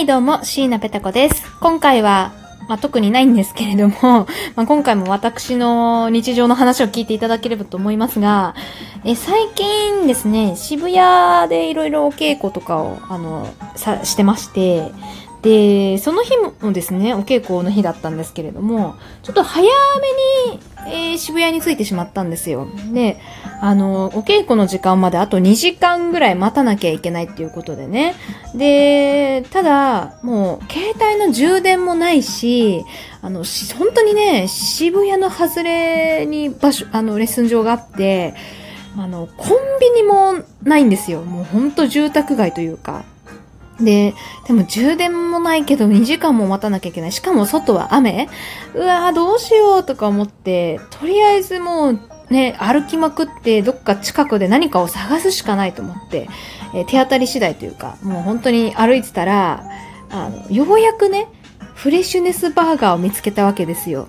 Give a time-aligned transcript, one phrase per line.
[0.00, 1.44] はい、どうも、椎名ペタ子です。
[1.60, 2.32] 今回は、
[2.68, 4.26] まあ、特にないんですけれども、
[4.56, 8.54] まあ、今回も私の日常の話を聞いていただければと思いますが、
[9.04, 13.46] え最近ですね、渋谷でいろいろお稽古とかを、あの、
[13.76, 14.90] さ、してまして、
[15.42, 22.66] で、その日もですね、お稽古の日だったんですけれども、ちょっと早めに、えー、渋谷に着いてしまったんですよ。
[22.92, 23.18] で、
[23.60, 28.14] あの、お稽古の時間まであと2時間ぐらい待たなきゃいけないっていうことでね。
[28.54, 32.84] で、ただ、もう、携帯の充電もないし、
[33.22, 33.44] あの、
[33.78, 38.34] 本当にね、渋谷の外れに場所、あの、レッスン場があって、
[38.96, 41.22] あの、コンビニもないんですよ。
[41.22, 43.04] もうほんと住宅街というか。
[43.80, 44.14] で、
[44.46, 47.12] でも充電もないけど2時間も待たなきゃいけない。
[47.12, 48.28] しかも外は雨
[48.74, 56.28] うわぁ、どうしようとか思って、とりあえずもうね、歩きまくってどっか近くで何かを探すしかないと思って、
[56.74, 59.64] えー、手当たり次第というか、もう本当に歩いてたら、
[60.10, 61.28] あの、ようやくね、
[61.74, 64.06] フレッシュネスバーガーを見つけたわけですよ。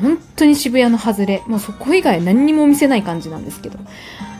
[0.00, 1.42] 本当に渋谷の外れ。
[1.46, 3.78] もうそこ以外何にもお店ない感じなんですけど。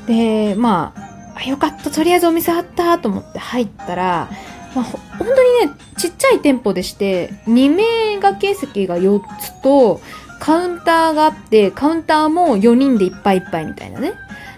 [0.07, 0.93] で、ま
[1.35, 4.31] あ、よかった、とりあえずお店あったと思って入ったら、
[4.75, 10.01] まあ、本当にね、ちっちゃい店舗でして、2名掛け席が4つと、
[10.41, 14.15] カウンターがあって、カウンターも4人でいっぱいいっぱいみたいなね。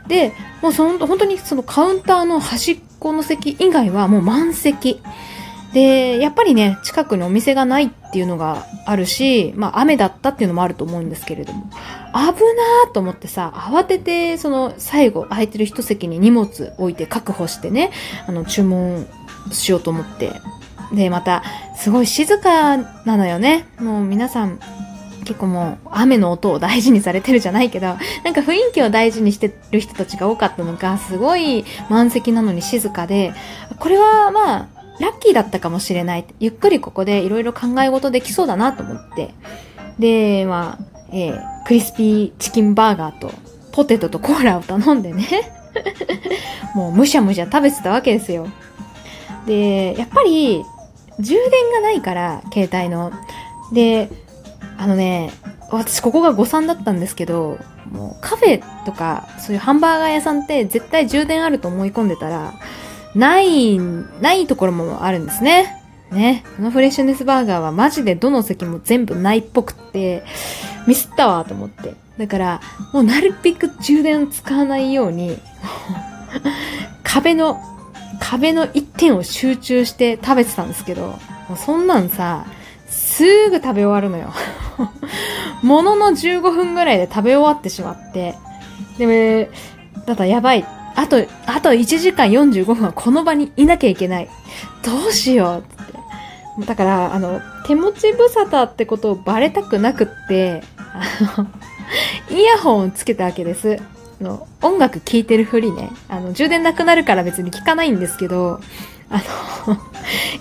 [0.07, 5.03] で、もうその、本当にそのカウンターの端っこの席以外はもう満席。
[5.75, 11.69] で、やっぱりね、近くにお店がないっていうのがあるし、まあ雨だったっていうのもあると思うんですけれども、
[12.15, 17.91] 危なーと思ってさ、慌てて、その最後空いてる一席に荷物置いて確保してね、
[18.27, 19.07] あの注文
[19.51, 20.41] しようと思って。
[20.93, 21.43] で、また、
[21.77, 23.67] すごい静かなのよね。
[23.79, 24.59] もう皆さん、
[25.25, 27.87] 結構もう雨の音を大事にされてるじゃないけど、
[28.25, 33.33] なんか雰囲気を大事にしてる人たちが多かったのか、すごい満席なのに静かで、
[33.79, 34.69] これはまあ、
[35.01, 36.25] ラッキーだったかもしれない。
[36.39, 39.35] ゆっくりここでいろいろ考え事できそうだなと思って。
[39.99, 43.33] で、まあ、えー、クリスピーチキンバーガーと
[43.73, 45.27] ポテトとコーラを頼んでね
[46.75, 48.49] もうむしゃむしゃ食べてたわけですよ。
[49.47, 50.65] で、やっぱり、
[51.21, 53.13] 充電がないから、携帯の。
[53.73, 54.11] で、
[54.77, 55.31] あのね、
[55.71, 57.59] 私ここが誤算だったんですけど、
[57.91, 62.55] もうカフェとか、そういうハンバーガー屋さんって絶対充電あると思い込んでたら、
[63.15, 65.81] ない、ないところもあるんですね。
[66.11, 66.45] ね。
[66.57, 70.25] このフレッシュネスバーガーはマジでどの席も全部ないっぽくって、
[70.87, 71.95] ミスったわと思って。
[72.19, 72.61] だから、
[72.93, 75.39] もうなるべく充電使わないように、
[77.03, 77.61] 壁の
[78.21, 82.47] 壁の一点を集中して食べてたんですけど、もうそんなんさ、
[82.89, 84.33] すぐ食べ終わるのよ。
[85.63, 88.35] ものの15分ぐらいで食べ終わってしまって。
[88.99, 89.51] で、
[90.07, 90.65] だったらやばい。
[90.97, 91.17] あと、
[91.47, 94.29] あと1時間45分はこの場にいなきゃいけない。
[94.83, 95.65] どうしよ
[96.59, 96.67] うって。
[96.67, 101.47] だから、あの、手持ち無沙汰ってことをバレたくなくって、あの、
[102.31, 103.79] イヤホンをつけたわけです。
[104.25, 105.91] の、音楽聴いてるふりね。
[106.09, 108.61] あの、充電なくなるから別に聞かないんですけど、
[109.11, 109.23] あ
[109.67, 109.77] の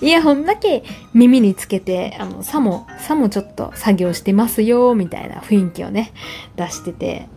[0.00, 6.12] イヤホンだけ耳につけて、あの、さも、さもちょっと作業してますよ、みたいな雰囲気をね、
[6.56, 7.28] 出してて。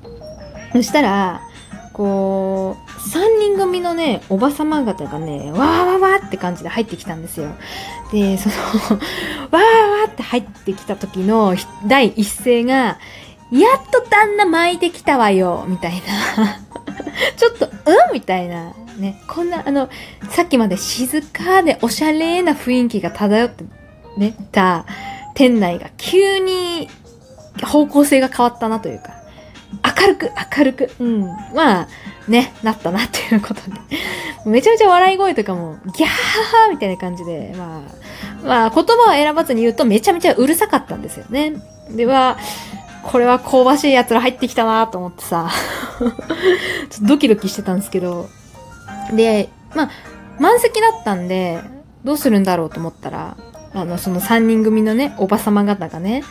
[0.73, 1.41] そしたら、
[1.93, 7.49] こう、三人組のね、おばさま方がね、わーわーわーって感じで入ってきたんですよ。
[8.11, 8.55] で、その
[9.51, 11.55] わーわーって入ってきた時の
[11.87, 12.99] 第一声が、
[13.51, 16.01] やっと旦那巻いてきたわよ、みたい
[16.35, 16.59] な。
[17.37, 17.69] ちょっと、う
[18.11, 18.13] ん？
[18.13, 18.73] みたいな。
[18.97, 19.21] ね。
[19.27, 19.89] こんな、あの、
[20.29, 23.63] さっきまで静かでおしゃれな雰囲気が漂って、
[24.17, 24.85] ね、た
[25.35, 26.89] 店内が急に
[27.63, 29.11] 方向性が変わったなというか、
[30.01, 31.21] 明るく、明るく、うん。
[31.53, 31.87] まあ、
[32.27, 33.61] ね、なったなっていうことで。
[34.45, 37.81] めちゃめちゃ笑い声とかも、ギャーハーみたいな感じで、ま
[38.43, 41.53] あ、まあ、言葉を選ばずに言うとめちゃめちゃうるさかったんですよね。
[41.91, 42.37] では、
[43.07, 45.49] これは香ばしい奴ら入ってきたなと思ってさ
[45.99, 46.11] ちょっ
[46.99, 48.27] とドキドキしてたんですけど、
[49.13, 49.89] で、まあ、
[50.39, 51.61] 満席だったんで、
[52.03, 53.37] どうするんだろうと思ったら、
[53.73, 56.23] あの、その3人組のね、おばさま方がね、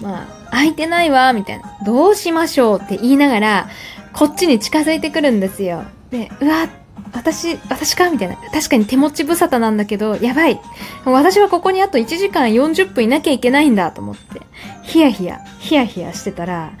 [0.00, 1.64] まあ、空いてないわ、みたいな。
[1.84, 3.68] どうしましょうって言いながら、
[4.12, 5.84] こっちに近づいてくるんですよ。
[6.10, 6.68] で、うわ、
[7.12, 8.10] 私、私か？
[8.10, 8.36] みたいな。
[8.52, 10.60] 確かに手持ち無沙汰なんだけど、やばい。
[11.04, 14.40] 私はここにあと1時間40分いなきゃいけないんだと思って、
[14.82, 16.72] ヒヤヒヤ、ヒヤヒヤしてたら、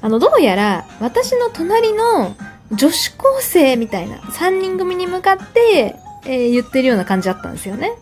[0.00, 2.36] あの、どうやら、私の隣の
[2.70, 7.92] 女子高生みたいな、3人組に向かって、えー、言ってるような感じだったんですよね。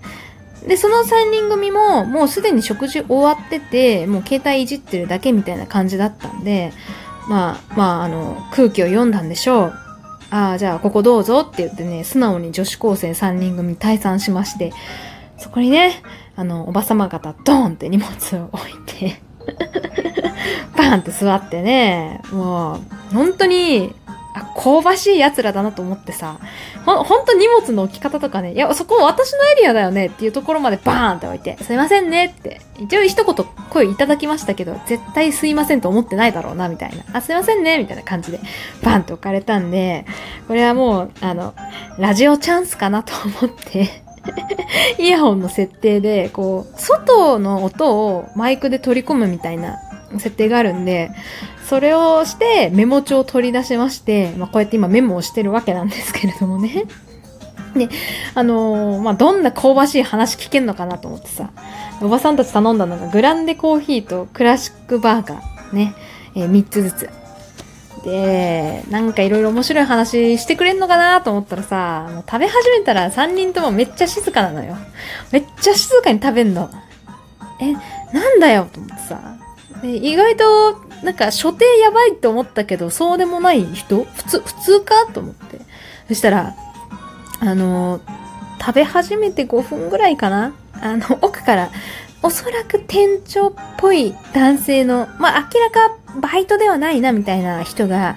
[0.66, 6.72] で、その3人組も、もうすでに食事終わってて、もう携帯いじってるだけみたいな感じだったんで、
[7.28, 9.85] まあ、まあ、あの、空気を読んだんでしょう。
[10.30, 14.72] ああ、じゃあここどうぞって言ってね、素直に女子高生3人組退散しまして、
[15.38, 16.02] そこにね、
[16.34, 19.20] あの、おばさま方、ドーンって荷物を置いて
[20.76, 22.80] バーンって座ってね、も
[23.10, 23.94] う、本当に、
[24.36, 26.38] あ、香ばしい奴らだなと思ってさ、
[26.84, 37.04] ほ、ほんと荷物の置き方とかね、いや、そこ私のエリアだよねっていうところまでバーンって置いて、すいませんねって、一応一言声いただきましたけど、絶対すいませんと思ってないだろうな、みたいな。
[37.14, 38.40] あ、すいませんねみたいな感じで、
[38.82, 40.04] バーンって置かれたんで、
[40.46, 41.54] これはもう、あの、
[41.98, 44.02] ラジオチャンスかなと思って
[44.98, 49.78] イヤホンの設定で、こう、外の音をマイクで取り込むみたいな
[50.12, 51.10] 設定があるんで、
[51.66, 56.84] それをしてメモ帳を取り出しまして、まあ、こうやって今メモをしてるわけなんですけれどもね。
[57.76, 57.88] で、
[58.34, 61.50] あのー、まあ、どんな香ばしい話聞けんのかなと思ってさ、
[62.00, 65.94] おばさんたち頼んだのがグランデコーヒーとクラシックバーガーね、
[66.34, 67.10] えー、3つずつ。
[68.04, 74.76] で、なんかいろいろ面白い話してくれんのかなと思ったらさ、もう食べ始めたら3人ともめっちゃ静かなのよ。
[75.32, 76.70] めっちゃ静かに食べんの。
[77.60, 77.72] え、
[78.14, 79.36] なんだよと思ってさ。
[79.82, 84.04] で意外と、なんか所定やばいって思ったけど、そうでもない人？
[84.04, 85.06] 普通、普通か？
[85.12, 85.60] と思って。
[86.08, 86.54] そしたら、
[87.40, 88.00] あの、
[88.58, 90.54] 食べ始めて5分ぐらいかな？
[90.80, 91.70] あの、奥から、
[92.22, 98.16] おそらく店長っぽい男性の、まあ、明らかバイトではないなみたいな人が、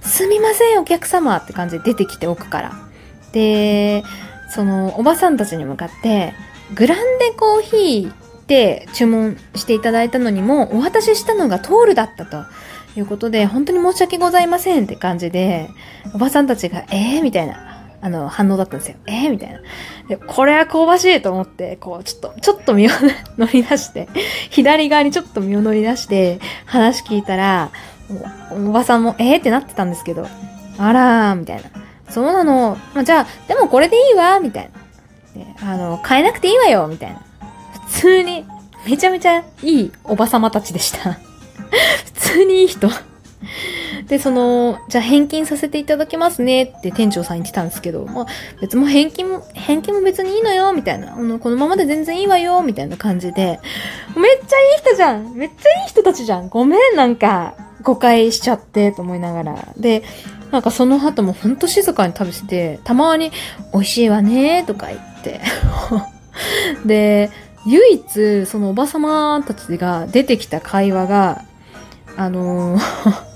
[0.00, 2.72] すみませんお客様って感じで出てきて奥から。
[3.32, 4.04] で、
[4.50, 6.34] その、おばさんたちに向かって、
[6.74, 8.12] グランデコーヒー
[8.46, 12.44] って注文していただいたのにも、お渡ししたのがトールだったと
[12.96, 15.68] いうことで、本当に申し訳ございませんって感じで、
[16.14, 17.22] おばさんたちが、えー？
[17.22, 18.98] みたいな、あの、反応だったんですよ。
[19.06, 19.30] えー？
[19.30, 19.58] みたいな。
[20.08, 22.90] で、これは香ばしいと思って、こう、ちょっと、ちょっと身を
[23.36, 24.08] 乗り出して、
[24.50, 27.70] 左側にちょっと身を乗り出して、話聞いたら、
[28.52, 29.38] おばさんも、えー？
[29.40, 30.28] ってなってたんですけど、
[30.78, 31.64] あらー、みたいな。
[32.10, 32.78] そうなの。
[32.94, 35.72] まあ、じゃあ、でもこれでいいわ、みたいな。
[35.72, 37.25] あの、変えなくていいわよ、みたいな。
[37.86, 38.44] 普通に、
[38.86, 41.14] めちゃめちゃいいおばさまたちでした。
[41.14, 42.88] 普通にいい人。
[44.08, 48.26] で、その、じゃあ返金させていただきますねって店長さん言ってたんですけど、まあ、
[48.60, 51.14] 別も返金も、返金も別にいいのよ、みたいな。
[51.14, 53.58] あの、このままで全然いいわよ、みたいな感じで、
[54.16, 59.68] めっちゃいい人じゃんめっちゃいい人たちじゃんごめん、なんか、誤解しちゃって、と思いながら。
[59.76, 60.02] で、
[60.52, 63.32] なんかその後もほんと静かに食べてて、たまに、
[63.72, 65.40] 美味しいわね、とか言って。
[66.86, 67.30] で、
[67.66, 71.44] 唯一、そのおばさまたちが出てきた会話が、
[72.16, 72.82] あのー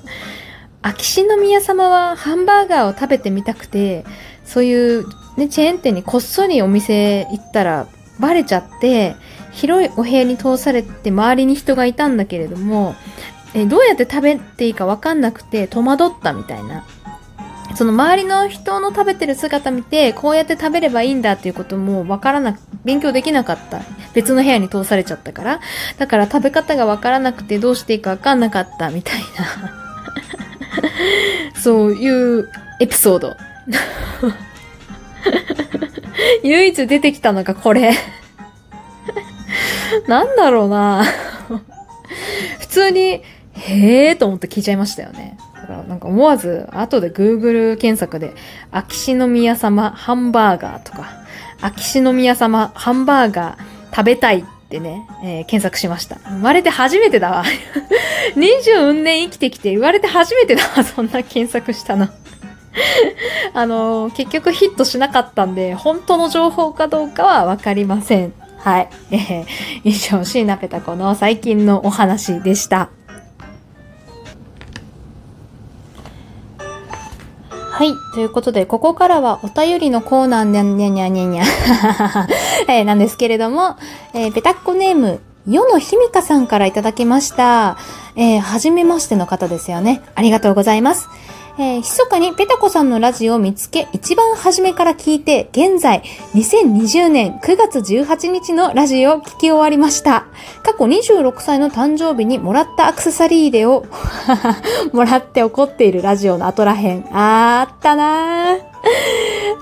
[0.82, 4.04] 秋篠宮様はハンバーガーを食べてみたくて、
[4.44, 5.06] そういう
[5.36, 7.86] ね、チェーン店にこっそりお店行ったら
[8.18, 9.14] バレちゃって、
[9.52, 12.94] 広いお部屋に通されて周りに人がいたんだけれども、
[13.52, 16.84] えどうやって食べていいかわかんなくて戸惑ったみたいな。
[17.74, 23.80] その周りの人の食べてる姿見て、こうやって食べればいいんだっていうこともわからなく、勉強できなかった。
[24.12, 25.60] 別の部屋に通されちゃったから。
[25.98, 29.20] だから食べ方がわからなくてどうしていいかわかんなかったみたい
[31.54, 31.54] な。
[31.60, 32.48] そういう
[32.80, 33.36] エピソード。
[36.42, 37.92] 唯一出てきたのがこれ
[40.08, 41.04] なんだろうな
[42.58, 43.22] 普通に、
[43.52, 45.36] へーと思って聞いちゃいましたよね。
[45.70, 48.34] からなんか思わず、後で Google 検索で、
[48.72, 51.08] 秋篠宮様ハンバーガーとか、
[51.60, 56.16] 秋篠宮様ハンバーガー食べたいってね、えー、検索しました。
[56.16, 57.44] 生まれて初めてだわ。
[58.34, 62.08] 20年生きてきて言われて初めてだわ、 そんな検索したの。
[63.54, 68.32] あのー、結局ヒットしなかったんで、本当の情報かどうかはわかりません。
[68.58, 68.88] はい。
[69.12, 69.46] えー、
[69.84, 72.90] 以上、シーナペタコの最近のお話でした。
[77.80, 77.96] はい。
[78.12, 81.44] ということで、ここからはお便りのコーナーにゃにゃにゃにゃにゃ
[82.68, 83.76] えー、なんですけれども、
[84.12, 87.78] えー、ペタッコネーム、世のひみかさんからいただきました。
[88.16, 90.02] えー、はじめましての方ですよね。
[90.14, 91.08] ありがとうございます。
[91.58, 96.02] えー、密かにペタコさんのラジオを見つけ、一番初めから聞いて、現在、
[96.34, 100.26] 2020年9月18日のラジオを聞き終わりました。
[100.62, 103.84] 過去26歳の誕生日にもらったアクセサリーでを
[104.92, 107.04] もらって怒っているラジオの後らへん。
[107.12, 108.58] あーったなー。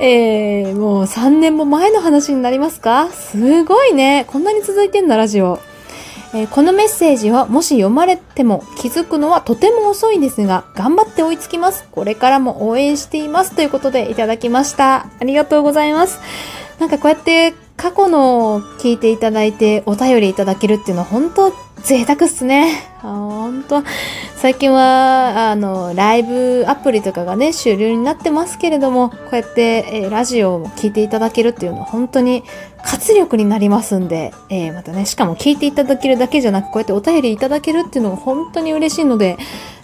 [0.01, 3.09] えー、もう3年も前の話になりますか？
[3.09, 4.25] すごいね。
[4.29, 5.59] こんなに続いてんだ、ラジオ。
[6.35, 11.89] えー、このメッセージはもし読まれても気づくのはとても遅いんですが、頑張って追いつきます。
[11.91, 13.55] これからも応援しています。
[13.55, 15.07] ということでいただきました。
[15.21, 16.21] ありがとうございます。
[16.79, 22.91] なんかこうやって過去の聞いていただいてお便りいただけるっていうのは本当贅沢っすね。
[23.01, 23.85] ほんと。
[24.37, 32.43] 最近は、あの、ライブアプリとかがね、主流になってますけれども、こうやって、えー、ラジオを聞いていただけるっていうのは本当に
[32.85, 39.39] 活力になりますんで、えー、またね、しかも聞いていただけるだけじゃなく、こうやってお便りいただけるっていうのが本当に嬉しいので、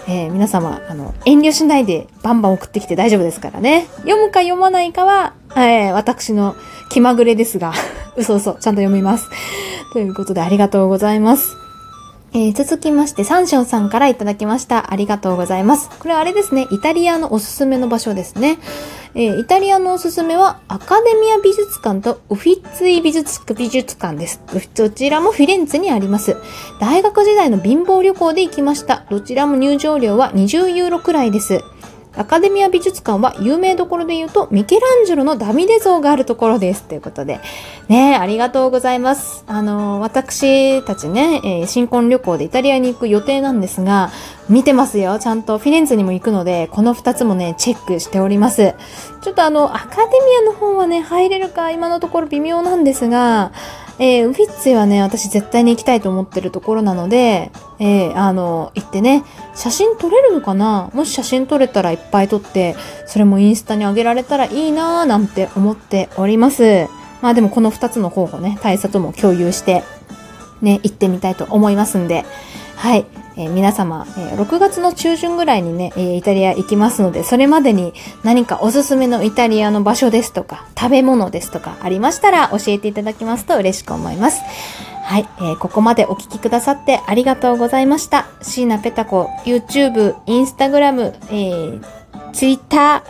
[0.07, 3.87] えー、皆様、あの、遠慮しないでバンバン送ってきて大丈夫ですからね。
[3.99, 6.57] 読むか読まないかは、えー、私の
[6.91, 7.73] 気まぐれですが、
[8.17, 9.31] 嘘嘘、ちゃんと読みます。
[9.93, 11.64] ということでありがとうございます。
[12.37, 14.93] えー、続きまして、サンションさんからいただきました。
[14.93, 15.89] ありがとうございます。
[16.01, 18.59] これあれですね、イタリアのおすすめの場所ですね。
[19.15, 24.41] えー、イタリアのおすすめは、アカデミア美術館とウフィッツィ美術美術館です。
[24.75, 26.37] どちらもフィレンツェにあります。
[26.81, 29.07] 大学時代の貧乏旅行で行きました。
[29.11, 31.61] どちらも入場料は20ユーロくらいです。
[32.17, 36.85] アカデミア美術館は有名どころで言うと、ミケランジェロのダビデ像があるところです。
[36.85, 37.41] ということで。
[37.89, 39.45] ねありがとうございます。
[39.47, 44.11] あの、私たちね、えー、新婚旅行でイタリアに行く予定なんですが、
[44.49, 45.19] 見てますよ。
[45.19, 48.75] ちゃんとフィレンツェにも行くので、この二つもね、チェックしております。
[49.23, 53.53] ちょっとあの、アカデミアの方はね、入れるか今のところ微妙なんですが、
[53.99, 59.23] えー、ウフィッツェはね、私絶対に行きたいと思ってるところなので、えー、あの、行ってね、
[59.55, 60.91] 写真撮れるのかな？
[60.95, 62.75] もし写真撮れたらいっぱい撮って、
[63.07, 66.89] それもインスタに上げられたらいいなーなんて思っております。
[67.23, 69.85] まあでもこの二つの候補ね、大佐とも共有して、
[70.61, 72.25] ね、行ってみたいと思いますんで、
[72.77, 73.07] はい。
[73.37, 84.41] えー、皆様、えー、6月の中旬ぐらいにね、え、イタリア行きますので、それまでに何かおすすめのイタリアの場所ですとか、食べ物ですとかありましたら教えていただきますと嬉しく思います。
[85.05, 88.27] はい、えー、ここまでお聞きくださってありがとうございました。
[88.41, 91.85] 椎名ペタコ、YouTube、Instagram、えー、
[92.33, 93.05] Twitter、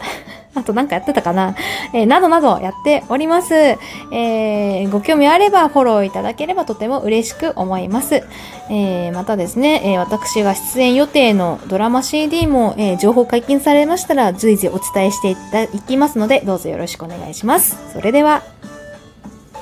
[0.54, 1.54] あとなんかやってたかな？
[1.92, 3.54] えー、などなどやっております。
[3.54, 8.22] えー、ご興味あればフォローいただければとても嬉しく思います。
[8.70, 15.30] えー、またですね、え、私が出演予定のドラマ CD も、え、情報解禁されましたら随時お伝えして
[15.76, 17.76] いきますので、どうぞよろしくお願いします。
[17.92, 18.42] それでは。